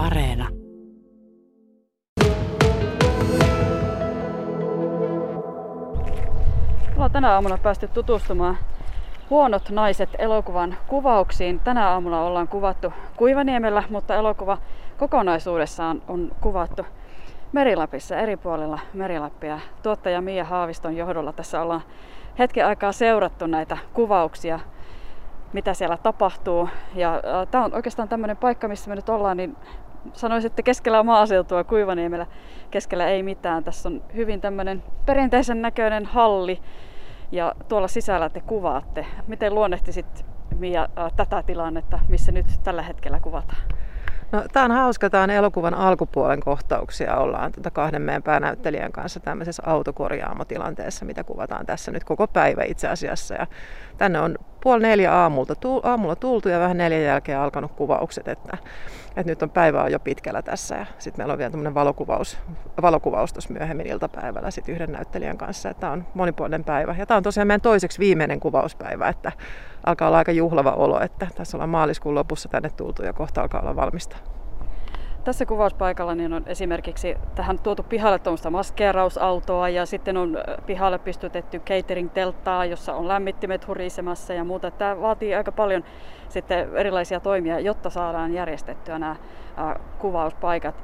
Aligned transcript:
Areena. 0.00 0.48
Ollaan 6.94 7.10
tänä 7.12 7.32
aamuna 7.32 7.58
päästy 7.58 7.88
tutustumaan 7.88 8.58
Huonot 9.30 9.70
naiset 9.70 10.08
elokuvan 10.18 10.76
kuvauksiin. 10.86 11.60
Tänä 11.60 11.88
aamulla 11.88 12.20
ollaan 12.20 12.48
kuvattu 12.48 12.92
Kuivaniemellä, 13.16 13.82
mutta 13.90 14.14
elokuva 14.14 14.58
kokonaisuudessaan 14.98 16.02
on 16.08 16.32
kuvattu 16.40 16.86
Merilapissa 17.52 18.16
eri 18.16 18.36
puolilla 18.36 18.78
Merilappia. 18.94 19.58
Tuottaja 19.82 20.20
Mia 20.20 20.44
Haaviston 20.44 20.96
johdolla 20.96 21.32
tässä 21.32 21.62
ollaan 21.62 21.82
hetken 22.38 22.66
aikaa 22.66 22.92
seurattu 22.92 23.46
näitä 23.46 23.78
kuvauksia, 23.92 24.60
mitä 25.52 25.74
siellä 25.74 25.96
tapahtuu. 25.96 26.68
Ja 26.94 27.14
äh, 27.14 27.48
tämä 27.50 27.64
on 27.64 27.74
oikeastaan 27.74 28.08
tämmöinen 28.08 28.36
paikka, 28.36 28.68
missä 28.68 28.90
me 28.90 28.96
nyt 28.96 29.08
ollaan, 29.08 29.36
niin 29.36 29.56
sanoisin, 30.12 30.50
että 30.50 30.62
keskellä 30.62 31.02
maaseutua 31.02 31.64
Kuivaniemellä 31.64 32.26
keskellä 32.70 33.08
ei 33.08 33.22
mitään. 33.22 33.64
Tässä 33.64 33.88
on 33.88 34.02
hyvin 34.14 34.40
tämmöinen 34.40 34.82
perinteisen 35.06 35.62
näköinen 35.62 36.06
halli 36.06 36.60
ja 37.32 37.54
tuolla 37.68 37.88
sisällä 37.88 38.28
te 38.28 38.40
kuvaatte. 38.40 39.06
Miten 39.26 39.54
luonnehtisit 39.54 40.24
Mia 40.58 40.88
tätä 41.16 41.42
tilannetta, 41.42 41.98
missä 42.08 42.32
nyt 42.32 42.46
tällä 42.64 42.82
hetkellä 42.82 43.20
kuvataan? 43.20 43.62
No, 44.32 44.44
tämä 44.52 44.64
on 44.64 44.70
hauska. 44.70 45.10
Tämä 45.10 45.22
on 45.22 45.30
elokuvan 45.30 45.74
alkupuolen 45.74 46.40
kohtauksia. 46.40 47.16
Ollaan 47.16 47.52
tuota 47.52 47.70
kahden 47.70 48.02
meidän 48.02 48.22
päänäyttelijän 48.22 48.92
kanssa 48.92 49.20
tämmöisessä 49.20 49.62
autokorjaamotilanteessa, 49.66 51.04
mitä 51.04 51.24
kuvataan 51.24 51.66
tässä 51.66 51.90
nyt 51.90 52.04
koko 52.04 52.26
päivä 52.26 52.62
itse 52.64 52.88
asiassa. 52.88 53.34
Ja 53.34 53.46
tänne 53.98 54.20
on 54.20 54.38
puoli 54.62 54.82
neljä 54.82 55.14
aamulta, 55.14 55.54
aamulla 55.82 56.16
tultu 56.16 56.48
ja 56.48 56.60
vähän 56.60 56.78
neljän 56.78 57.02
jälkeen 57.02 57.38
alkanut 57.38 57.72
kuvaukset. 57.72 58.28
Että, 58.28 58.58
että 59.10 59.22
nyt 59.32 59.42
on 59.42 59.50
päivä 59.50 59.82
on 59.82 59.92
jo 59.92 59.98
pitkällä 59.98 60.42
tässä 60.42 60.76
ja 60.76 60.86
sitten 60.98 61.20
meillä 61.20 61.32
on 61.32 61.38
vielä 61.38 61.50
tämmöinen 61.50 61.74
valokuvaus, 61.74 62.38
valokuvaus 62.82 63.32
tuossa 63.32 63.52
myöhemmin 63.52 63.86
iltapäivällä 63.86 64.50
sit 64.50 64.68
yhden 64.68 64.92
näyttelijän 64.92 65.38
kanssa. 65.38 65.74
Tämä 65.74 65.92
on 65.92 66.06
monipuolinen 66.14 66.64
päivä 66.64 66.94
ja 66.98 67.06
tämä 67.06 67.16
on 67.16 67.22
tosiaan 67.22 67.46
meidän 67.46 67.60
toiseksi 67.60 67.98
viimeinen 67.98 68.40
kuvauspäivä, 68.40 69.08
että 69.08 69.32
alkaa 69.86 70.08
olla 70.08 70.18
aika 70.18 70.32
juhlava 70.32 70.72
olo, 70.72 71.00
että 71.00 71.28
tässä 71.34 71.56
ollaan 71.56 71.70
maaliskuun 71.70 72.14
lopussa 72.14 72.48
tänne 72.48 72.70
tultu 72.70 73.02
ja 73.02 73.12
kohta 73.12 73.40
alkaa 73.40 73.60
olla 73.60 73.76
valmista. 73.76 74.16
Tässä 75.24 75.46
kuvauspaikalla 75.46 76.14
niin 76.14 76.32
on 76.32 76.42
esimerkiksi 76.46 77.16
tähän 77.34 77.58
tuotu 77.58 77.82
pihalle 77.82 78.18
tuommoista 78.18 78.50
maskeerausautoa 78.50 79.68
ja 79.68 79.86
sitten 79.86 80.16
on 80.16 80.38
pihalle 80.66 80.98
pystytetty 80.98 81.58
catering-telttaa, 81.58 82.64
jossa 82.64 82.94
on 82.94 83.08
lämmittimet 83.08 83.66
hurisemassa 83.66 84.34
ja 84.34 84.44
muuta. 84.44 84.70
Tämä 84.70 85.00
vaatii 85.00 85.34
aika 85.34 85.52
paljon 85.52 85.84
sitten 86.28 86.76
erilaisia 86.76 87.20
toimia, 87.20 87.60
jotta 87.60 87.90
saadaan 87.90 88.34
järjestettyä 88.34 88.98
nämä 88.98 89.16
kuvauspaikat. 89.98 90.74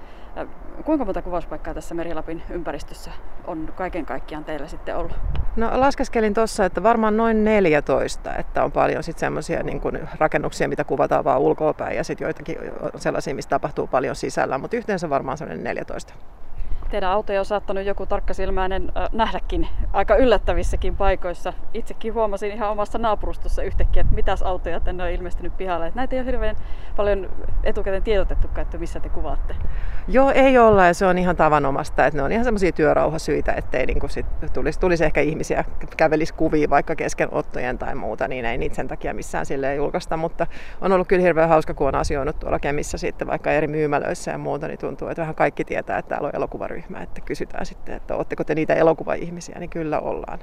Kuinka 0.84 1.05
monta 1.05 1.23
kuvauspaikkaa 1.23 1.75
tässä 1.75 1.95
Merilapin 1.95 2.42
ympäristössä 2.51 3.11
on 3.47 3.73
kaiken 3.77 4.06
kaikkiaan 4.06 4.45
teillä 4.45 4.67
sitten 4.67 4.97
ollut? 4.97 5.17
No 5.56 5.81
laskeskelin 5.81 6.34
tuossa, 6.34 6.65
että 6.65 6.83
varmaan 6.83 7.17
noin 7.17 7.45
14, 7.45 8.34
että 8.34 8.65
on 8.65 8.73
paljon 8.73 9.03
sitten 9.03 9.20
semmoisia 9.20 9.62
niin 9.62 9.81
rakennuksia, 10.19 10.69
mitä 10.69 10.84
kuvataan 10.84 11.25
vaan 11.25 11.41
ulkoapäin 11.41 11.97
ja 11.97 12.05
sitten 12.05 12.25
joitakin 12.25 12.56
sellaisia, 12.97 13.34
missä 13.34 13.48
tapahtuu 13.48 13.87
paljon 13.87 14.17
sisällä, 14.17 14.59
mutta 14.59 14.77
yhteensä 14.77 15.11
varmaan 15.11 15.39
semmoinen 15.39 15.65
14 15.65 16.15
teidän 16.91 17.11
autoja 17.11 17.41
on 17.41 17.45
saattanut 17.45 17.84
joku 17.84 18.06
tarkkasilmäinen 18.06 18.92
nähdäkin 19.12 19.69
aika 19.92 20.17
yllättävissäkin 20.17 20.97
paikoissa. 20.97 21.53
Itsekin 21.75 22.15
huomasin 22.15 22.53
ihan 22.53 22.70
omassa 22.70 22.98
naapurustossa 22.98 23.62
yhtäkkiä, 23.62 24.01
että 24.01 24.15
mitäs 24.15 24.43
autoja 24.43 24.81
tänne 24.81 25.05
on 25.05 25.11
ilmestynyt 25.11 25.56
pihalle. 25.56 25.87
Että 25.87 26.01
näitä 26.01 26.17
ei 26.17 26.20
ole 26.20 26.27
hirveän 26.27 26.56
paljon 26.97 27.31
etukäteen 27.65 28.03
tiedotettukaan, 28.03 28.62
että 28.62 28.78
missä 28.78 29.01
te 29.01 29.09
kuvaatte. 29.09 29.55
Joo, 30.09 30.31
ei 30.31 30.59
olla 30.59 30.87
ja 30.87 30.95
se 30.95 31.06
on 31.06 31.19
ihan 31.19 31.37
tavanomasta. 31.37 32.06
Että 32.06 32.19
ne 32.19 32.23
on 32.23 32.33
ihan 32.33 32.45
semmoisia 32.45 32.73
työrauhasyitä, 32.73 33.53
ettei 33.53 33.87
niin 33.87 34.11
sit 34.11 34.27
tulisi, 34.53 34.81
tulisi 34.81 35.05
ehkä 35.05 35.21
ihmisiä 35.21 35.65
kävelisi 35.97 36.34
kuvia 36.34 36.71
vaikka 36.71 36.97
kesken 36.97 37.28
ottojen 37.33 37.78
tai 37.78 37.94
muuta, 37.94 38.28
niin 38.28 38.44
ei 38.44 38.59
niitä 38.59 38.77
sen 38.77 38.89
takia 38.89 39.15
missään 39.15 39.47
sille 39.47 39.75
julkaista. 39.75 40.16
Mutta 40.16 40.47
on 40.81 40.93
ollut 40.93 41.09
kyllä 41.09 41.22
hirveän 41.22 41.49
hauska, 41.49 41.75
kun 41.75 41.89
on 41.89 41.94
asioinut 41.94 42.39
tuolla 42.39 42.59
Kemissä 42.59 42.99
sitten 42.99 43.28
vaikka 43.28 43.53
eri 43.53 43.66
myymälöissä 43.66 44.31
ja 44.31 44.39
muuta, 44.39 44.69
niin 44.69 44.78
tuntuu, 44.78 45.09
että 45.09 45.22
vähän 45.22 45.34
kaikki 45.34 45.65
tietää, 45.65 45.99
että 45.99 46.09
täällä 46.09 46.27
on 46.27 46.37
elokuvaryhmä 46.37 46.77
ryhmä, 46.86 47.02
että 47.02 47.20
kysytään 47.20 47.66
sitten, 47.66 47.94
että 47.94 48.16
oletteko 48.16 48.44
te 48.44 48.54
niitä 48.54 48.74
elokuvaihmisiä, 48.74 49.58
niin 49.58 49.70
kyllä 49.70 50.00
ollaan. 50.00 50.38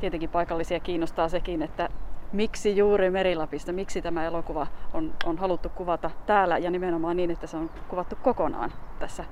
Tietenkin 0.00 0.30
paikallisia 0.30 0.80
kiinnostaa 0.80 1.28
sekin, 1.28 1.62
että 1.62 1.88
miksi 2.32 2.76
juuri 2.76 3.10
Merilapista, 3.10 3.72
miksi 3.72 4.02
tämä 4.02 4.24
elokuva 4.24 4.66
on, 4.94 5.12
on 5.24 5.38
haluttu 5.38 5.68
kuvata 5.68 6.10
täällä 6.26 6.58
ja 6.58 6.70
nimenomaan 6.70 7.16
niin, 7.16 7.30
että 7.30 7.46
se 7.46 7.56
on 7.56 7.70
kuvattu 7.88 8.16
kokonaan 8.22 8.72
tässä 8.98 9.24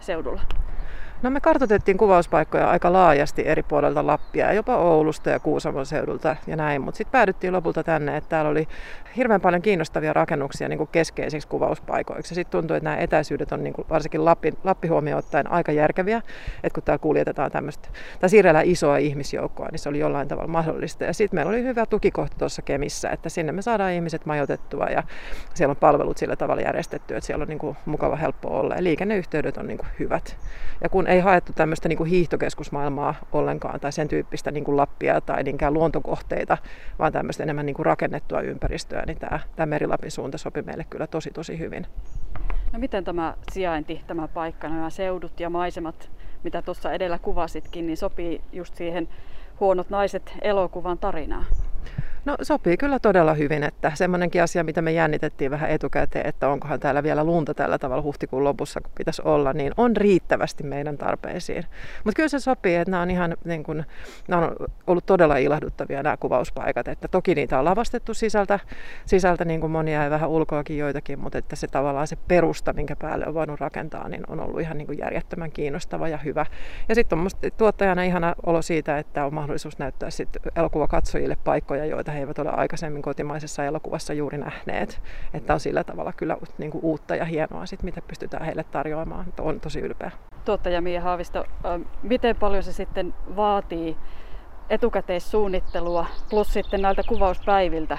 seudulla. 0.00 0.40
No 1.22 1.30
me 1.30 1.40
kartoitettiin 1.40 1.98
kuvauspaikkoja 1.98 2.70
aika 2.70 2.92
laajasti 2.92 3.42
eri 3.48 3.62
puolilta 3.62 4.06
Lappia, 4.06 4.52
jopa 4.52 4.76
Oulusta 4.76 5.30
ja 5.30 5.40
Kuusamon 5.40 5.86
seudulta 5.86 6.36
ja 6.46 6.56
näin, 6.56 6.82
mutta 6.82 6.98
sitten 6.98 7.12
päädyttiin 7.12 7.52
lopulta 7.52 7.84
tänne, 7.84 8.16
että 8.16 8.28
täällä 8.28 8.50
oli 8.50 8.68
hirveän 9.16 9.40
paljon 9.40 9.62
kiinnostavia 9.62 10.12
rakennuksia 10.12 10.68
niin 10.68 10.78
kuin 10.78 10.88
keskeisiksi 10.92 11.48
kuvauspaikoiksi. 11.48 12.34
Sitten 12.34 12.60
tuntui, 12.60 12.76
että 12.76 12.90
nämä 12.90 13.02
etäisyydet 13.02 13.52
on 13.52 13.64
niin 13.64 13.72
kuin 13.72 13.86
varsinkin 13.90 14.24
Lappi, 14.24 14.52
Lappi 14.64 14.88
huomioon 14.88 15.18
ottaen 15.18 15.50
aika 15.50 15.72
järkeviä, 15.72 16.22
että 16.64 16.74
kun 16.74 16.82
täällä 16.82 17.02
kuljetetaan 17.02 17.50
tämmöistä, 17.50 17.88
tai 18.20 18.30
siirrellään 18.30 18.66
isoa 18.66 18.96
ihmisjoukkoa, 18.96 19.68
niin 19.70 19.78
se 19.78 19.88
oli 19.88 19.98
jollain 19.98 20.28
tavalla 20.28 20.48
mahdollista. 20.48 21.04
Ja 21.04 21.12
sitten 21.12 21.36
meillä 21.36 21.50
oli 21.50 21.62
hyvä 21.62 21.86
tukikohta 21.86 22.36
tuossa 22.38 22.62
Kemissä, 22.62 23.10
että 23.10 23.28
sinne 23.28 23.52
me 23.52 23.62
saadaan 23.62 23.92
ihmiset 23.92 24.26
majoitettua 24.26 24.86
ja 24.86 25.02
siellä 25.54 25.70
on 25.70 25.76
palvelut 25.76 26.18
sillä 26.18 26.36
tavalla 26.36 26.62
järjestetty, 26.62 27.16
että 27.16 27.26
siellä 27.26 27.42
on 27.42 27.48
niin 27.48 27.58
kuin 27.58 27.76
mukava 27.86 28.16
helppo 28.16 28.48
olla 28.48 28.74
ja 28.74 28.82
liikenneyhteydet 28.82 29.56
on 29.56 29.66
niin 29.66 29.78
kuin 29.78 29.88
hyvät. 29.98 30.36
Ja 30.82 30.88
kun 30.88 31.06
ei 31.10 31.20
haettu 31.20 31.52
tämmöistä 31.52 31.88
niin 31.88 31.96
kuin 31.96 32.10
hiihtokeskusmaailmaa 32.10 33.14
ollenkaan 33.32 33.80
tai 33.80 33.92
sen 33.92 34.08
tyyppistä 34.08 34.50
niin 34.50 34.64
kuin 34.64 34.76
Lappia 34.76 35.20
tai 35.20 35.42
niinkään 35.42 35.74
luontokohteita, 35.74 36.58
vaan 36.98 37.12
tämmöistä 37.12 37.42
enemmän 37.42 37.66
niin 37.66 37.76
kuin 37.76 37.86
rakennettua 37.86 38.40
ympäristöä, 38.40 39.02
niin 39.06 39.18
tämä, 39.18 39.40
tämä 39.56 39.66
Merilapin 39.66 40.10
suunta 40.10 40.38
sopi 40.38 40.62
meille 40.62 40.84
kyllä 40.90 41.06
tosi 41.06 41.30
tosi 41.30 41.58
hyvin. 41.58 41.86
No 42.72 42.78
miten 42.78 43.04
tämä 43.04 43.34
sijainti, 43.52 44.00
tämä 44.06 44.28
paikka, 44.28 44.68
nämä 44.68 44.90
seudut 44.90 45.40
ja 45.40 45.50
maisemat, 45.50 46.10
mitä 46.44 46.62
tuossa 46.62 46.92
edellä 46.92 47.18
kuvasitkin, 47.18 47.86
niin 47.86 47.96
sopii 47.96 48.40
just 48.52 48.74
siihen 48.74 49.08
Huonot 49.60 49.90
naiset 49.90 50.32
elokuvan 50.42 50.98
tarinaan? 50.98 51.46
No 52.24 52.36
sopii 52.42 52.76
kyllä 52.76 52.98
todella 52.98 53.34
hyvin, 53.34 53.62
että 53.62 53.92
semmoinenkin 53.94 54.42
asia, 54.42 54.64
mitä 54.64 54.82
me 54.82 54.92
jännitettiin 54.92 55.50
vähän 55.50 55.70
etukäteen, 55.70 56.26
että 56.26 56.48
onkohan 56.48 56.80
täällä 56.80 57.02
vielä 57.02 57.24
lunta 57.24 57.54
tällä 57.54 57.78
tavalla 57.78 58.02
huhtikuun 58.02 58.44
lopussa, 58.44 58.80
kun 58.80 58.92
pitäisi 58.98 59.22
olla, 59.24 59.52
niin 59.52 59.72
on 59.76 59.96
riittävästi 59.96 60.64
meidän 60.64 60.98
tarpeisiin. 60.98 61.64
Mutta 62.04 62.16
kyllä 62.16 62.28
se 62.28 62.40
sopii, 62.40 62.76
että 62.76 62.90
nämä 62.90 63.02
on 63.02 63.10
ihan 63.10 63.36
niin 63.44 63.62
kuin, 63.62 63.84
nämä 64.28 64.46
on 64.46 64.56
ollut 64.86 65.06
todella 65.06 65.36
ilahduttavia 65.36 66.02
nämä 66.02 66.16
kuvauspaikat, 66.16 66.88
että 66.88 67.08
toki 67.08 67.34
niitä 67.34 67.58
on 67.58 67.64
lavastettu 67.64 68.14
sisältä, 68.14 68.58
sisältä 69.06 69.44
niin 69.44 69.60
kuin 69.60 69.70
monia 69.70 70.04
ja 70.04 70.10
vähän 70.10 70.30
ulkoakin 70.30 70.78
joitakin, 70.78 71.18
mutta 71.18 71.38
että 71.38 71.56
se 71.56 71.66
tavallaan 71.66 72.06
se 72.06 72.16
perusta, 72.28 72.72
minkä 72.72 72.96
päälle 72.96 73.26
on 73.26 73.34
voinut 73.34 73.60
rakentaa, 73.60 74.08
niin 74.08 74.22
on 74.28 74.40
ollut 74.40 74.60
ihan 74.60 74.78
niin 74.78 74.86
kuin 74.86 74.98
järjettömän 74.98 75.52
kiinnostava 75.52 76.08
ja 76.08 76.18
hyvä. 76.18 76.46
Ja 76.88 76.94
sitten 76.94 77.18
on 77.18 77.28
tuottajana 77.56 78.02
ihana 78.02 78.34
olo 78.46 78.62
siitä, 78.62 78.98
että 78.98 79.24
on 79.24 79.34
mahdollisuus 79.34 79.78
näyttää 79.78 80.10
sitten 80.10 80.42
elokuvakatsojille 80.56 81.36
paikkoja, 81.44 81.84
joita 81.84 82.09
joita 82.10 82.16
he 82.16 82.20
eivät 82.20 82.38
ole 82.38 82.50
aikaisemmin 82.50 83.02
kotimaisessa 83.02 83.64
elokuvassa 83.64 84.12
juuri 84.12 84.38
nähneet. 84.38 85.00
Että 85.34 85.54
on 85.54 85.60
sillä 85.60 85.84
tavalla 85.84 86.12
kyllä 86.12 86.36
niin 86.58 86.70
kuin 86.70 86.84
uutta 86.84 87.16
ja 87.16 87.24
hienoa, 87.24 87.66
sit, 87.66 87.82
mitä 87.82 88.02
pystytään 88.02 88.44
heille 88.44 88.64
tarjoamaan. 88.64 89.24
On 89.40 89.60
tosi 89.60 89.80
ylpeä. 89.80 90.10
Tuottaja 90.44 90.80
Mia 90.80 91.00
Haavisto, 91.00 91.44
miten 92.02 92.36
paljon 92.36 92.62
se 92.62 92.72
sitten 92.72 93.14
vaatii 93.36 93.96
etukäteissuunnittelua 94.70 96.06
plus 96.30 96.52
sitten 96.52 96.82
näiltä 96.82 97.02
kuvauspäiviltä, 97.08 97.98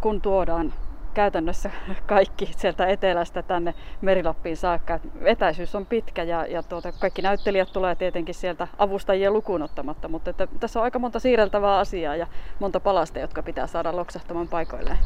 kun 0.00 0.20
tuodaan 0.20 0.72
käytännössä 1.20 1.70
kaikki 2.06 2.50
sieltä 2.56 2.86
etelästä 2.86 3.42
tänne 3.42 3.74
Merilappiin 4.00 4.56
saakka. 4.56 5.00
Etäisyys 5.24 5.74
on 5.74 5.86
pitkä 5.86 6.22
ja, 6.22 6.46
ja 6.46 6.62
tuota, 6.62 6.92
kaikki 6.92 7.22
näyttelijät 7.22 7.72
tulee 7.72 7.94
tietenkin 7.94 8.34
sieltä 8.34 8.68
avustajia 8.78 9.30
lukuun 9.30 9.62
ottamatta, 9.62 10.08
mutta 10.08 10.30
että 10.30 10.48
tässä 10.60 10.80
on 10.80 10.84
aika 10.84 10.98
monta 10.98 11.20
siirreltävää 11.20 11.78
asiaa 11.78 12.16
ja 12.16 12.26
monta 12.58 12.80
palasta, 12.80 13.18
jotka 13.18 13.42
pitää 13.42 13.66
saada 13.66 13.96
loksahtamaan 13.96 14.48
paikoilleen. 14.48 14.98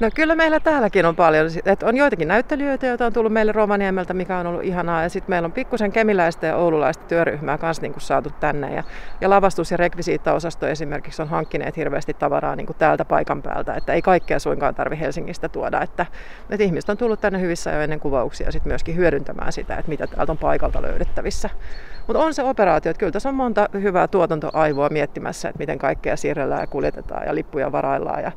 No 0.00 0.10
kyllä 0.14 0.34
meillä 0.34 0.60
täälläkin 0.60 1.06
on 1.06 1.16
paljon. 1.16 1.46
että 1.64 1.86
on 1.86 1.96
joitakin 1.96 2.28
näyttelijöitä, 2.28 2.86
joita 2.86 3.06
on 3.06 3.12
tullut 3.12 3.32
meille 3.32 3.52
Rovaniemeltä, 3.52 4.14
mikä 4.14 4.38
on 4.38 4.46
ollut 4.46 4.64
ihanaa. 4.64 5.02
Ja 5.02 5.08
sitten 5.08 5.30
meillä 5.30 5.46
on 5.46 5.52
pikkusen 5.52 5.92
kemiläistä 5.92 6.46
ja 6.46 6.56
oululaista 6.56 7.04
työryhmää 7.08 7.58
kanssa 7.58 7.82
niin 7.82 7.94
saatu 7.98 8.30
tänne. 8.40 8.74
Ja, 8.74 8.84
ja 9.20 9.30
lavastus- 9.30 9.70
ja 9.70 9.76
rekvisiittaosasto 9.76 10.66
esimerkiksi 10.66 11.22
on 11.22 11.28
hankkineet 11.28 11.76
hirveästi 11.76 12.14
tavaraa 12.14 12.56
niin 12.56 12.66
kuin 12.66 12.76
täältä 12.76 13.04
paikan 13.04 13.42
päältä. 13.42 13.74
Että 13.74 13.92
ei 13.92 14.02
kaikkea 14.02 14.38
suinkaan 14.38 14.74
tarvi 14.74 15.00
Helsingistä 15.00 15.48
tuoda, 15.56 15.82
että, 15.82 16.06
että 16.50 16.64
ihmiset 16.64 16.90
on 16.90 16.96
tullut 16.96 17.20
tänne 17.20 17.40
hyvissä 17.40 17.70
jo 17.70 17.80
ennen 17.80 18.00
kuvauksia 18.00 18.52
sit 18.52 18.64
myöskin 18.64 18.96
hyödyntämään 18.96 19.52
sitä, 19.52 19.76
että 19.76 19.88
mitä 19.88 20.06
täältä 20.06 20.32
on 20.32 20.38
paikalta 20.38 20.82
löydettävissä. 20.82 21.50
Mutta 22.06 22.22
on 22.22 22.34
se 22.34 22.42
operaatio, 22.42 22.90
että 22.90 22.98
kyllä 22.98 23.12
tässä 23.12 23.28
on 23.28 23.34
monta 23.34 23.68
hyvää 23.72 24.08
tuotantoaivoa 24.08 24.88
miettimässä, 24.88 25.48
että 25.48 25.58
miten 25.58 25.78
kaikkea 25.78 26.16
siirrellään 26.16 26.60
ja 26.60 26.66
kuljetetaan 26.66 27.26
ja 27.26 27.34
lippuja 27.34 27.72
varaillaan 27.72 28.22
ja 28.22 28.32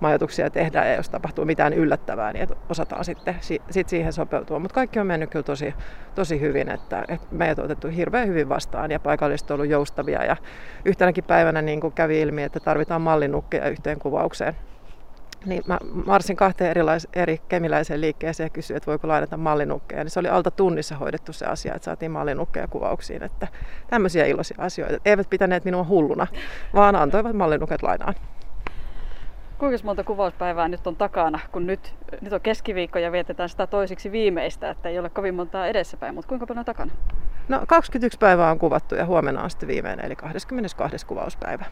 majoituksia 0.00 0.50
tehdään 0.50 0.88
ja 0.88 0.94
jos 0.94 1.08
tapahtuu 1.08 1.44
mitään 1.44 1.72
yllättävää, 1.72 2.32
niin 2.32 2.48
osataan 2.68 3.04
sitten 3.04 3.36
sit 3.70 3.88
siihen 3.88 4.12
sopeutua. 4.12 4.58
Mutta 4.58 4.74
kaikki 4.74 4.98
on 4.98 5.06
mennyt 5.06 5.30
kyllä 5.30 5.42
tosi, 5.42 5.74
tosi 6.14 6.40
hyvin, 6.40 6.70
että, 6.70 7.04
että 7.08 7.26
meidät 7.30 7.58
on 7.58 7.64
otettu 7.64 7.88
hirveän 7.88 8.28
hyvin 8.28 8.48
vastaan 8.48 8.90
ja 8.90 9.00
paikalliset 9.00 9.50
on 9.50 9.54
ollut 9.54 9.70
joustavia 9.70 10.24
ja 10.24 10.36
yhtenäkin 10.84 11.24
päivänä 11.24 11.62
niin 11.62 11.80
kuin 11.80 11.92
kävi 11.92 12.20
ilmi, 12.20 12.42
että 12.42 12.60
tarvitaan 12.60 13.02
mallinukkeja 13.02 13.68
yhteen 13.68 13.98
kuvaukseen 13.98 14.54
niin 15.46 15.62
mä 15.66 15.78
marssin 16.06 16.36
kahteen 16.36 16.70
erilais, 16.70 17.08
eri 17.12 17.40
kemiläiseen 17.48 18.00
liikkeeseen 18.00 18.46
ja 18.46 18.50
kysyin, 18.50 18.76
että 18.76 18.86
voiko 18.86 19.08
lainata 19.08 19.36
mallinukkeja. 19.36 20.04
Niin 20.04 20.10
se 20.10 20.20
oli 20.20 20.28
alta 20.28 20.50
tunnissa 20.50 20.96
hoidettu 20.96 21.32
se 21.32 21.46
asia, 21.46 21.74
että 21.74 21.84
saatiin 21.84 22.10
mallinukkeja 22.10 22.68
kuvauksiin. 22.68 23.22
Että 23.22 23.48
tämmöisiä 23.90 24.26
iloisia 24.26 24.56
asioita. 24.60 24.98
Eivät 25.04 25.30
pitäneet 25.30 25.64
minua 25.64 25.84
hulluna, 25.84 26.26
vaan 26.74 26.96
antoivat 26.96 27.36
mallinuket 27.36 27.82
lainaan. 27.82 28.14
Kuinka 29.58 29.78
monta 29.84 30.04
kuvauspäivää 30.04 30.68
nyt 30.68 30.86
on 30.86 30.96
takana, 30.96 31.40
kun 31.52 31.66
nyt, 31.66 31.94
nyt 32.20 32.32
on 32.32 32.40
keskiviikko 32.40 32.98
ja 32.98 33.12
vietetään 33.12 33.48
sitä 33.48 33.66
toisiksi 33.66 34.12
viimeistä, 34.12 34.70
että 34.70 34.88
ei 34.88 34.98
ole 34.98 35.10
kovin 35.10 35.34
montaa 35.34 35.66
edessäpäin, 35.66 36.14
mutta 36.14 36.28
kuinka 36.28 36.46
paljon 36.46 36.58
on 36.58 36.64
takana? 36.64 36.92
No 37.48 37.64
21 37.68 38.18
päivää 38.18 38.50
on 38.50 38.58
kuvattu 38.58 38.94
ja 38.94 39.06
huomenna 39.06 39.42
on 39.42 39.50
sitten 39.50 39.68
viimeinen, 39.68 40.06
eli 40.06 40.16
22. 40.16 41.06
kuvauspäivä. 41.06 41.64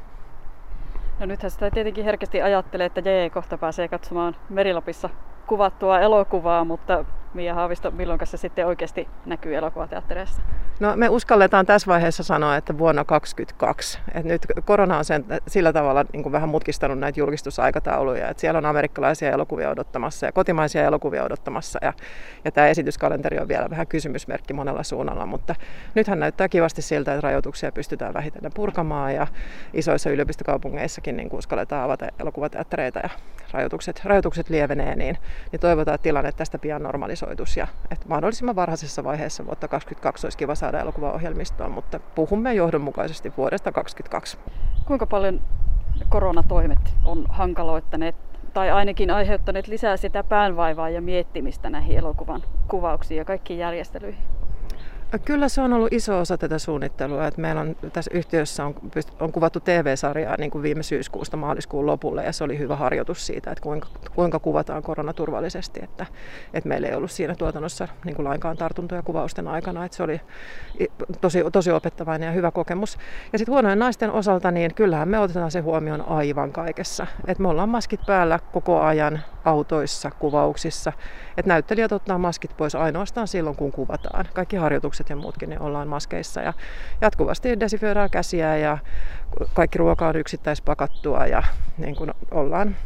No 1.20 1.26
nythän 1.26 1.50
sitä 1.50 1.70
tietenkin 1.70 2.04
herkästi 2.04 2.42
ajattelee, 2.42 2.86
että 2.86 3.10
JE 3.10 3.30
kohta 3.30 3.58
pääsee 3.58 3.88
katsomaan 3.88 4.36
Merilapissa 4.48 5.10
kuvattua 5.46 6.00
elokuvaa, 6.00 6.64
mutta 6.64 7.04
Mia 7.34 7.54
Haavisto, 7.54 7.90
milloin 7.90 8.20
se 8.24 8.36
sitten 8.36 8.66
oikeasti 8.66 9.08
näkyy 9.26 9.56
elokuvateattereissa? 9.56 10.42
No 10.80 10.96
me 10.96 11.08
uskalletaan 11.08 11.66
tässä 11.66 11.86
vaiheessa 11.86 12.22
sanoa, 12.22 12.56
että 12.56 12.78
vuonna 12.78 13.04
2022. 13.04 13.98
Et 14.14 14.24
nyt 14.24 14.46
korona 14.64 14.98
on 14.98 15.04
sen, 15.04 15.24
sillä 15.48 15.72
tavalla 15.72 16.04
niin 16.12 16.22
kuin 16.22 16.32
vähän 16.32 16.48
mutkistanut 16.48 16.98
näitä 16.98 17.20
julkistusaikatauluja, 17.20 18.28
että 18.28 18.40
siellä 18.40 18.58
on 18.58 18.66
amerikkalaisia 18.66 19.30
elokuvia 19.30 19.70
odottamassa 19.70 20.26
ja 20.26 20.32
kotimaisia 20.32 20.84
elokuvia 20.84 21.24
odottamassa 21.24 21.78
ja, 21.82 21.92
ja 22.44 22.52
tämä 22.52 22.66
esityskalenteri 22.68 23.38
on 23.38 23.48
vielä 23.48 23.70
vähän 23.70 23.86
kysymysmerkki 23.86 24.52
monella 24.52 24.82
suunnalla, 24.82 25.26
mutta 25.26 25.54
nythän 25.94 26.20
näyttää 26.20 26.48
kivasti 26.48 26.82
siltä, 26.82 27.14
että 27.14 27.26
rajoituksia 27.26 27.72
pystytään 27.72 28.14
vähitellen 28.14 28.52
purkamaan 28.54 29.14
ja 29.14 29.26
isoissa 29.74 30.10
yliopistokaupungeissakin 30.10 31.16
niin 31.16 31.28
uskalletaan 31.32 31.84
avata 31.84 32.06
elokuvateattereita 32.20 32.98
ja 32.98 33.10
rajoitukset, 33.52 34.00
rajoitukset 34.04 34.50
lievenee, 34.50 34.96
niin, 34.96 35.16
niin 35.52 35.60
toivotaan, 35.60 35.94
että 35.94 36.02
tilanne 36.02 36.32
tästä 36.32 36.58
pian 36.58 36.86
normalisoitus 37.20 37.56
ja 37.56 37.66
että 37.90 38.08
mahdollisimman 38.08 38.56
varhaisessa 38.56 39.04
vaiheessa 39.04 39.46
vuotta 39.46 39.68
2022 39.68 40.26
olisi 40.26 40.38
kiva 40.38 40.54
saada 40.54 40.80
elokuvaohjelmistoon, 40.80 41.72
mutta 41.72 42.00
puhumme 42.14 42.54
johdonmukaisesti 42.54 43.32
vuodesta 43.36 43.72
2022. 43.72 44.38
Kuinka 44.86 45.06
paljon 45.06 45.40
koronatoimet 46.08 46.94
on 47.04 47.26
hankaloittaneet 47.28 48.16
tai 48.54 48.70
ainakin 48.70 49.10
aiheuttaneet 49.10 49.68
lisää 49.68 49.96
sitä 49.96 50.24
päänvaivaa 50.24 50.90
ja 50.90 51.00
miettimistä 51.00 51.70
näihin 51.70 51.98
elokuvan 51.98 52.42
kuvauksiin 52.68 53.18
ja 53.18 53.24
kaikkiin 53.24 53.58
järjestelyihin? 53.58 54.39
Kyllä 55.18 55.48
se 55.48 55.60
on 55.60 55.72
ollut 55.72 55.92
iso 55.92 56.18
osa 56.18 56.38
tätä 56.38 56.58
suunnittelua. 56.58 57.26
Että 57.26 57.40
meillä 57.40 57.60
on 57.60 57.76
tässä 57.92 58.10
yhtiössä 58.14 58.64
on, 58.64 58.74
on 59.20 59.32
kuvattu 59.32 59.60
TV-sarjaa 59.60 60.36
niin 60.38 60.50
kuin 60.50 60.62
viime 60.62 60.82
syyskuusta 60.82 61.36
maaliskuun 61.36 61.86
lopulle 61.86 62.24
ja 62.24 62.32
se 62.32 62.44
oli 62.44 62.58
hyvä 62.58 62.76
harjoitus 62.76 63.26
siitä, 63.26 63.50
että 63.50 63.62
kuinka, 63.62 63.88
kuinka 64.14 64.38
kuvataan 64.38 64.82
koronaturvallisesti. 64.82 65.80
Että, 65.82 66.06
että 66.54 66.68
meillä 66.68 66.88
ei 66.88 66.94
ollut 66.94 67.10
siinä 67.10 67.34
tuotannossa 67.34 67.88
niin 68.04 68.16
kuin 68.16 68.24
lainkaan 68.24 68.56
tartuntoja 68.56 69.02
kuvausten 69.02 69.48
aikana. 69.48 69.84
Että 69.84 69.96
se 69.96 70.02
oli 70.02 70.20
tosi, 71.20 71.44
tosi 71.52 71.70
opettavainen 71.70 72.26
ja 72.26 72.32
hyvä 72.32 72.50
kokemus. 72.50 72.98
Ja 73.32 73.38
sitten 73.38 73.52
huonojen 73.52 73.78
naisten 73.78 74.10
osalta, 74.10 74.50
niin 74.50 74.74
kyllähän 74.74 75.08
me 75.08 75.18
otetaan 75.18 75.50
se 75.50 75.60
huomioon 75.60 76.08
aivan 76.08 76.52
kaikessa. 76.52 77.06
Että 77.26 77.42
me 77.42 77.48
ollaan 77.48 77.68
maskit 77.68 78.00
päällä 78.06 78.38
koko 78.52 78.80
ajan 78.80 79.20
autoissa, 79.44 80.10
kuvauksissa. 80.10 80.92
Että 81.36 81.48
näyttelijät 81.48 81.92
ottaa 81.92 82.18
maskit 82.18 82.56
pois 82.56 82.74
ainoastaan 82.74 83.28
silloin, 83.28 83.56
kun 83.56 83.72
kuvataan. 83.72 84.24
Kaikki 84.34 84.56
harjoitukset 84.56 85.10
ja 85.10 85.16
muutkin 85.16 85.48
niin 85.48 85.60
ollaan 85.60 85.88
maskeissa. 85.88 86.40
Ja 86.40 86.52
jatkuvasti 87.00 87.60
desifioidaan 87.60 88.10
käsiä 88.10 88.56
ja 88.56 88.78
kaikki 89.54 89.78
ruoka 89.78 90.08
on 90.08 90.16
yksittäispakattua 90.16 91.26
ja 91.26 91.42
niin 91.78 91.96
kuin 91.96 92.10
ollaan 92.30 92.76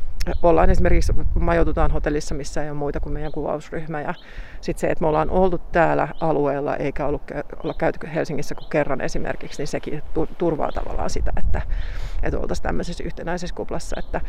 ollaan 0.43 0.71
esimerkiksi, 0.71 1.13
majoitutaan 1.35 1.91
hotellissa, 1.91 2.35
missä 2.35 2.63
ei 2.63 2.71
ole 2.71 2.79
muita 2.79 3.01
kuin 3.01 3.13
meidän 3.13 3.33
kuvausryhmä. 3.33 4.01
Ja 4.01 4.15
sitten 4.61 4.81
se, 4.81 4.91
että 4.91 5.03
me 5.03 5.09
ollaan 5.09 5.31
oltu 5.31 5.59
täällä 5.59 6.09
alueella 6.21 6.77
eikä 6.77 7.07
ollut, 7.07 7.23
olla 7.65 7.75
käyty 7.75 7.99
Helsingissä 8.15 8.55
kuin 8.55 8.71
kerran 8.71 9.01
esimerkiksi, 9.01 9.61
niin 9.61 9.69
sekin 9.69 10.03
turvaa 10.39 10.73
tavallaan 10.73 11.11
sitä, 11.11 11.33
että, 11.37 11.63
että 12.23 12.39
oltaisiin 12.39 12.63
tämmöisessä 12.63 13.05
yhtenäisessä 13.05 13.57
kuplassa. 13.57 13.97
Että 13.99 14.21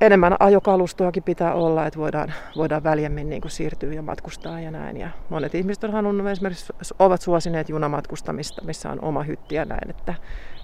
enemmän 0.00 0.36
ajokalustoakin 0.40 1.22
pitää 1.22 1.54
olla, 1.54 1.86
että 1.86 1.98
voidaan, 1.98 2.32
voidaan 2.56 2.84
väljemmin 2.84 3.28
niin 3.28 3.42
siirtyä 3.48 3.92
ja 3.92 4.02
matkustaa 4.02 4.60
ja 4.60 4.70
näin. 4.70 4.96
Ja 4.96 5.10
monet 5.28 5.54
ihmiset 5.54 5.84
on 5.84 6.28
esimerkiksi, 6.28 6.72
ovat 6.98 7.20
suosineet 7.20 7.68
junamatkustamista, 7.68 8.64
missä 8.64 8.90
on 8.90 9.04
oma 9.04 9.22
hytti 9.22 9.54
ja 9.54 9.64
näin, 9.64 9.90
että, 9.90 10.14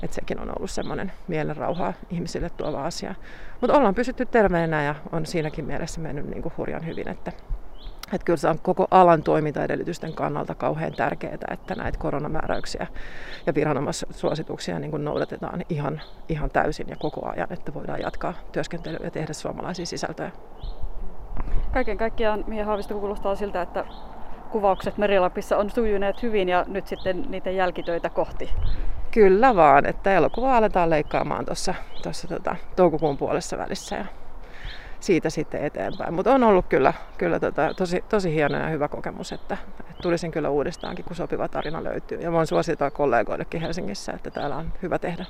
että 0.02 0.14
sekin 0.14 0.40
on 0.40 0.52
ollut 0.58 0.70
semmoinen 0.70 1.12
mielenrauhaa 1.28 1.92
ihmisille 2.10 2.50
tuova 2.50 2.84
asia. 2.84 3.14
Mutta 3.60 3.76
ollaan 3.76 3.94
pysytty 3.94 4.26
terveenä 4.26 4.82
ja 4.82 4.94
on 5.12 5.26
siinäkin 5.26 5.64
mielessä 5.64 6.00
mennyt 6.00 6.26
niin 6.26 6.42
kuin 6.42 6.52
hurjan 6.56 6.86
hyvin, 6.86 7.08
että 7.08 7.32
että 8.12 8.24
kyllä 8.24 8.36
se 8.36 8.48
on 8.48 8.58
koko 8.58 8.86
alan 8.90 9.22
toimintaedellytysten 9.22 10.12
kannalta 10.12 10.54
kauhean 10.54 10.92
tärkeää, 10.92 11.38
että 11.50 11.74
näitä 11.74 11.98
koronamääräyksiä 11.98 12.86
ja 13.46 13.54
viranomaissuosituksia 13.54 14.78
niin 14.78 14.90
kuin 14.90 15.04
noudatetaan 15.04 15.62
ihan, 15.68 16.00
ihan 16.28 16.50
täysin 16.50 16.88
ja 16.88 16.96
koko 16.96 17.28
ajan, 17.28 17.52
että 17.52 17.74
voidaan 17.74 18.00
jatkaa 18.00 18.34
työskentelyä 18.52 19.00
ja 19.04 19.10
tehdä 19.10 19.32
suomalaisia 19.32 19.86
sisältöjä. 19.86 20.30
Kaiken 21.72 21.98
kaikkiaan 21.98 22.44
Mia 22.46 22.64
Haavisto 22.64 22.98
kuulostaa 22.98 23.34
siltä, 23.34 23.62
että 23.62 23.84
kuvaukset 24.50 24.98
Merilapissa 24.98 25.56
on 25.56 25.70
sujuneet 25.70 26.22
hyvin 26.22 26.48
ja 26.48 26.64
nyt 26.68 26.86
sitten 26.86 27.24
niitä 27.28 27.50
jälkitöitä 27.50 28.10
kohti. 28.10 28.50
Kyllä 29.10 29.56
vaan, 29.56 29.86
että 29.86 30.14
elokuva 30.14 30.56
aletaan 30.56 30.90
leikkaamaan 30.90 31.44
tuossa 31.44 31.74
tota, 32.28 32.56
toukokuun 32.76 33.16
puolessa 33.16 33.58
välissä. 33.58 33.96
Ja 33.96 34.04
siitä 35.02 35.30
sitten 35.30 35.64
eteenpäin. 35.64 36.14
Mutta 36.14 36.34
on 36.34 36.44
ollut 36.44 36.66
kyllä, 36.68 36.94
kyllä 37.18 37.40
tota, 37.40 37.74
tosi, 37.74 38.04
tosi 38.08 38.34
hieno 38.34 38.58
ja 38.58 38.68
hyvä 38.68 38.88
kokemus, 38.88 39.32
että, 39.32 39.56
että 39.80 40.02
tulisin 40.02 40.30
kyllä 40.30 40.50
uudestaankin, 40.50 41.04
kun 41.04 41.16
sopiva 41.16 41.48
tarina 41.48 41.84
löytyy. 41.84 42.20
Ja 42.20 42.32
voin 42.32 42.46
suosittaa 42.46 42.90
kollegoillekin 42.90 43.60
Helsingissä, 43.60 44.12
että 44.12 44.30
täällä 44.30 44.56
on 44.56 44.72
hyvä 44.82 44.98
tehdä. 44.98 45.24